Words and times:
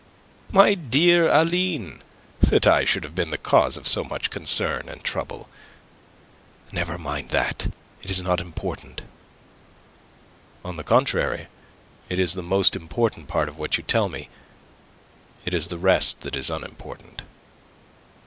"My 0.51 0.73
dear 0.73 1.27
Aline! 1.27 2.01
That 2.49 2.65
I 2.65 2.85
should 2.85 3.03
have 3.03 3.13
been 3.13 3.29
the 3.29 3.37
cause 3.37 3.77
of 3.77 3.87
so 3.87 4.03
much 4.03 4.31
concern 4.31 4.89
and 4.89 5.03
trouble!" 5.03 5.47
"Never 6.71 6.97
mind 6.97 7.29
that. 7.29 7.71
It 8.01 8.09
is 8.09 8.19
not 8.19 8.39
important." 8.39 9.01
"On 10.65 10.75
the 10.75 10.83
contrary; 10.83 11.49
it 12.09 12.17
is 12.17 12.33
the 12.33 12.41
most 12.41 12.75
important 12.75 13.27
part 13.27 13.47
of 13.47 13.59
what 13.59 13.77
you 13.77 13.83
tell 13.83 14.09
me. 14.09 14.29
It 15.45 15.53
is 15.53 15.67
the 15.67 15.77
rest 15.77 16.21
that 16.21 16.35
is 16.35 16.49
unimportant." 16.49 17.21